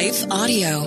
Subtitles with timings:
[0.00, 0.80] Life Audio.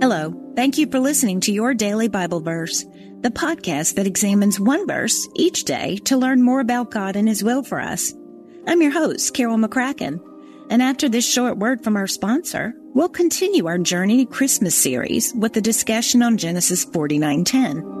[0.00, 0.34] Hello.
[0.56, 2.84] Thank you for listening to your daily Bible verse,
[3.20, 7.44] the podcast that examines one verse each day to learn more about God and His
[7.44, 8.12] will for us.
[8.66, 10.18] I'm your host, Carol McCracken.
[10.68, 15.32] And after this short word from our sponsor, we'll continue our Journey to Christmas series
[15.32, 18.00] with a discussion on Genesis 49:10.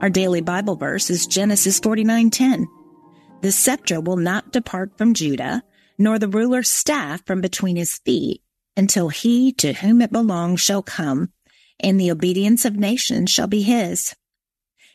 [0.00, 2.66] Our daily Bible verse is Genesis 49:10.
[3.42, 5.62] The scepter will not depart from Judah,
[5.98, 8.42] nor the ruler's staff from between his feet,
[8.78, 11.32] until he to whom it belongs shall come,
[11.78, 14.14] and the obedience of nations shall be his.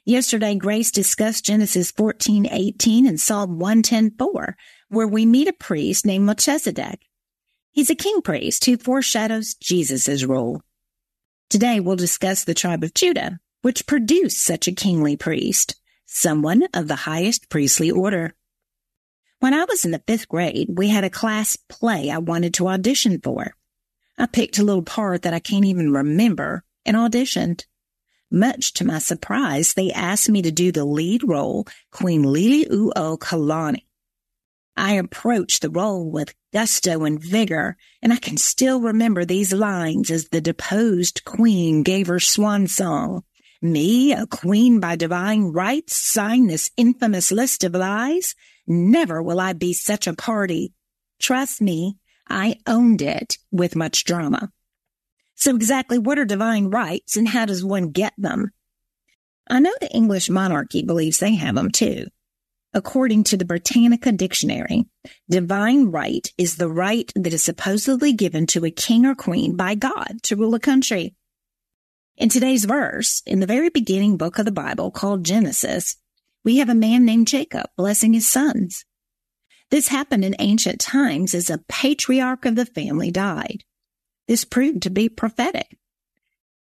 [0.05, 4.55] Yesterday, Grace discussed Genesis 14:18 and Psalm 110:4,
[4.89, 7.01] where we meet a priest named Melchizedek.
[7.71, 10.63] He's a king priest who foreshadows Jesus' rule.
[11.47, 16.87] Today, we'll discuss the tribe of Judah, which produced such a kingly priest, someone of
[16.87, 18.31] the highest priestly order.
[19.39, 22.67] When I was in the fifth grade, we had a class play I wanted to
[22.67, 23.55] audition for.
[24.19, 27.65] I picked a little part that I can't even remember and auditioned.
[28.29, 33.17] Much to my surprise, they asked me to do the lead role, Queen Liliuokalani.
[33.17, 33.85] Kalani.
[34.77, 40.11] I approached the role with gusto and vigor, and I can still remember these lines
[40.11, 43.23] as the deposed queen gave her swan song.
[43.65, 48.35] Me, a queen by divine rights, sign this infamous list of lies?
[48.67, 50.71] Never will I be such a party.
[51.19, 51.97] Trust me,
[52.29, 54.51] I owned it with much drama.
[55.33, 58.51] So exactly what are divine rights and how does one get them?
[59.49, 62.05] I know the English monarchy believes they have them too.
[62.71, 64.85] According to the Britannica Dictionary,
[65.27, 69.73] divine right is the right that is supposedly given to a king or queen by
[69.73, 71.15] God to rule a country.
[72.17, 75.97] In today's verse, in the very beginning book of the Bible called Genesis,
[76.45, 78.85] we have a man named Jacob blessing his sons.
[79.69, 83.65] This happened in ancient times as a patriarch of the family died.
[84.29, 85.77] This proved to be prophetic.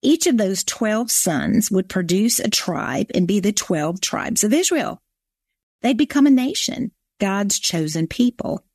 [0.02, 4.53] Each of those 12 sons would produce a tribe and be the 12 tribes of
[4.53, 5.03] Israel.
[5.81, 8.66] They'd become a nation, God's chosen people.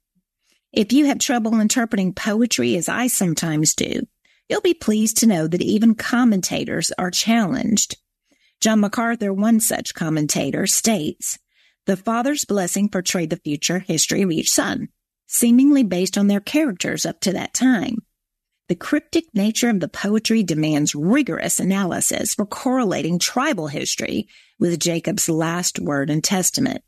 [0.72, 4.06] If you have trouble interpreting poetry as I sometimes do,
[4.48, 7.96] You'll be pleased to know that even commentators are challenged.
[8.60, 11.38] John MacArthur, one such commentator, states,
[11.86, 14.88] the father's blessing portrayed the future history of each son,
[15.26, 17.98] seemingly based on their characters up to that time.
[18.68, 24.28] The cryptic nature of the poetry demands rigorous analysis for correlating tribal history
[24.58, 26.82] with Jacob's last word and testament.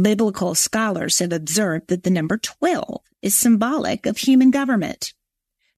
[0.00, 5.12] Biblical scholars have observed that the number 12 is symbolic of human government.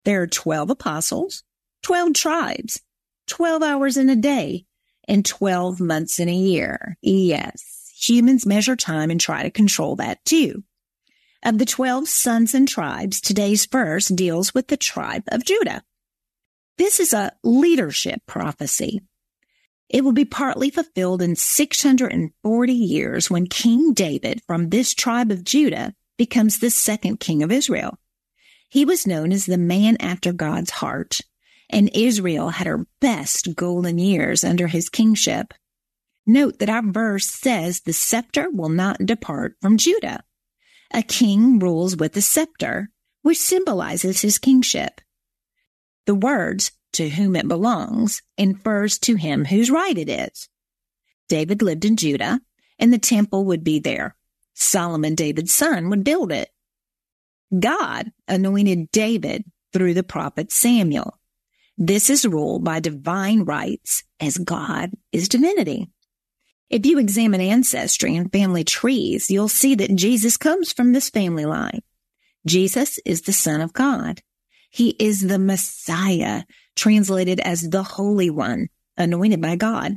[0.04, 1.42] There are 12 apostles,
[1.82, 2.82] 12 tribes,
[3.28, 4.66] 12 hours in a day,
[5.08, 6.96] and 12 months in a year.
[7.00, 10.62] Yes, humans measure time and try to control that too.
[11.42, 15.82] Of the 12 sons and tribes, today's verse deals with the tribe of Judah.
[16.78, 19.02] This is a leadership prophecy.
[19.88, 25.44] It will be partly fulfilled in 640 years when King David from this tribe of
[25.44, 27.98] Judah becomes the second king of Israel.
[28.68, 31.20] He was known as the man after God's heart,
[31.70, 35.54] and Israel had her best golden years under his kingship.
[36.26, 40.24] Note that our verse says the scepter will not depart from Judah.
[40.92, 42.90] A king rules with a scepter,
[43.22, 45.00] which symbolizes his kingship.
[46.06, 50.48] The words, to whom it belongs, infers to him whose right it is.
[51.28, 52.40] David lived in Judah,
[52.78, 54.16] and the temple would be there.
[54.54, 56.50] Solomon, David's son, would build it.
[57.56, 61.18] God anointed David through the prophet Samuel.
[61.76, 65.90] This is ruled by divine rights as God is divinity.
[66.70, 71.44] If you examine ancestry and family trees, you'll see that Jesus comes from this family
[71.44, 71.82] line.
[72.46, 74.22] Jesus is the son of God.
[74.70, 76.44] He is the Messiah,
[76.74, 79.94] translated as the Holy One, anointed by God.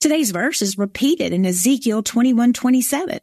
[0.00, 3.20] Today's verse is repeated in Ezekiel 21, 27.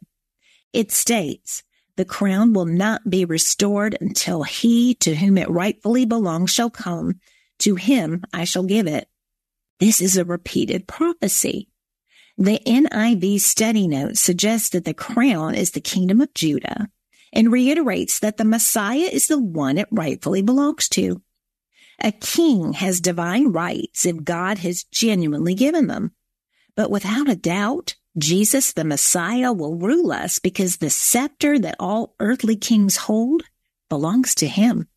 [0.72, 1.62] It states,
[2.00, 7.20] the crown will not be restored until he to whom it rightfully belongs shall come.
[7.58, 9.06] To him I shall give it.
[9.80, 11.68] This is a repeated prophecy.
[12.38, 16.88] The NIV study note suggests that the crown is the kingdom of Judah
[17.34, 21.20] and reiterates that the Messiah is the one it rightfully belongs to.
[22.02, 26.12] A king has divine rights if God has genuinely given them.
[26.74, 32.14] But without a doubt, Jesus the Messiah will rule us because the scepter that all
[32.20, 33.42] earthly kings hold
[33.88, 34.88] belongs to him.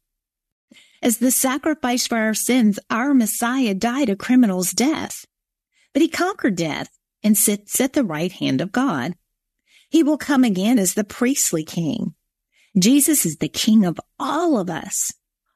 [1.02, 5.26] As the sacrifice for our sins, our Messiah died a criminal's death.
[5.94, 6.90] But he conquered death
[7.24, 9.16] and sits at the right hand of God.
[9.90, 12.16] He will come again as the priestly king.
[12.78, 15.14] Jesus is the king of all of us.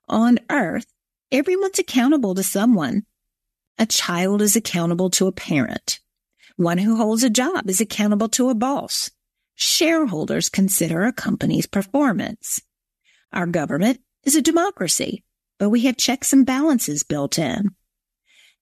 [0.08, 0.86] On earth,
[1.32, 3.04] everyone's accountable to someone.
[3.78, 6.00] A child is accountable to a parent.
[6.58, 9.12] One who holds a job is accountable to a boss.
[9.54, 12.60] Shareholders consider a company's performance.
[13.32, 15.24] Our government is a democracy,
[15.60, 17.76] but we have checks and balances built in.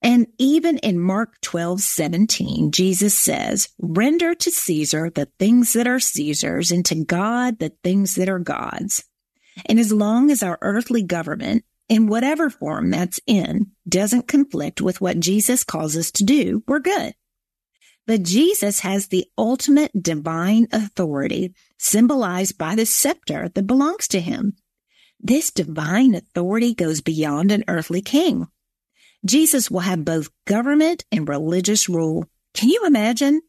[0.02, 6.02] And even in Mark 12, 17, Jesus says, render to Caesar the things that are
[6.02, 9.06] Caesar's and to God the things that are God's.
[9.68, 15.00] And as long as our earthly government, in whatever form that's in, doesn't conflict with
[15.00, 17.14] what Jesus calls us to do, we're good.
[18.08, 24.54] But Jesus has the ultimate divine authority symbolized by the scepter that belongs to him.
[25.20, 28.48] This divine authority goes beyond an earthly king.
[29.26, 32.26] Jesus will have both government and religious rule.
[32.54, 33.42] Can you imagine?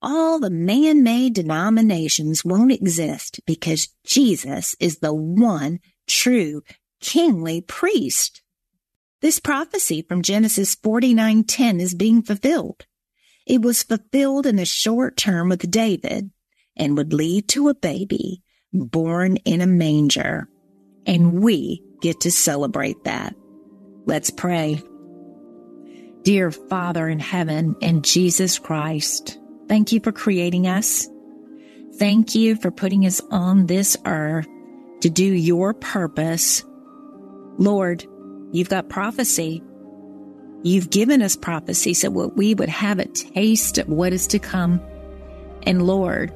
[0.00, 6.62] All the man-made denominations won't exist because Jesus is the one true
[7.00, 8.42] kingly priest.
[9.20, 12.86] This prophecy from Genesis 49:10 is being fulfilled.
[13.48, 16.30] It was fulfilled in the short term with David
[16.76, 18.42] and would lead to a baby
[18.72, 20.48] born in a manger.
[21.06, 23.34] And we get to celebrate that.
[24.04, 24.82] Let's pray.
[26.22, 31.08] Dear Father in heaven and Jesus Christ, thank you for creating us.
[31.96, 34.46] Thank you for putting us on this earth
[35.00, 36.64] to do your purpose.
[37.56, 38.06] Lord,
[38.52, 39.62] you've got prophecy.
[40.62, 44.38] You've given us prophecy so that we would have a taste of what is to
[44.38, 44.80] come.
[45.62, 46.32] And Lord,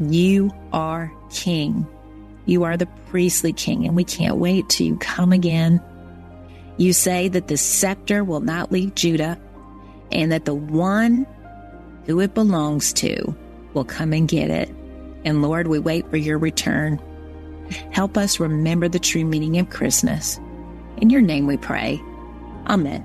[0.00, 1.86] you are King.
[2.44, 5.80] You are the priestly King, and we can't wait till you come again
[6.76, 9.38] you say that the scepter will not leave Judah
[10.12, 11.26] and that the one
[12.04, 13.34] who it belongs to
[13.72, 14.68] will come and get it.
[15.24, 17.00] And Lord, we wait for your return.
[17.90, 20.38] Help us remember the true meaning of Christmas.
[20.98, 22.00] In your name we pray.
[22.68, 23.04] Amen.